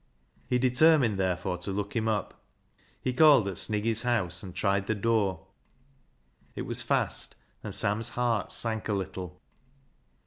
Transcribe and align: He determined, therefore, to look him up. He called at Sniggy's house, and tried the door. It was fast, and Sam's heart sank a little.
He 0.47 0.57
determined, 0.57 1.19
therefore, 1.19 1.59
to 1.59 1.69
look 1.69 1.95
him 1.95 2.07
up. 2.07 2.41
He 2.99 3.13
called 3.13 3.47
at 3.47 3.59
Sniggy's 3.59 4.01
house, 4.01 4.41
and 4.41 4.55
tried 4.55 4.87
the 4.87 4.95
door. 4.95 5.45
It 6.55 6.63
was 6.63 6.81
fast, 6.81 7.35
and 7.63 7.71
Sam's 7.71 8.09
heart 8.17 8.51
sank 8.51 8.89
a 8.89 8.93
little. 8.93 9.39